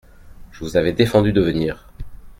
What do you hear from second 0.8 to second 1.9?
défendu de venir!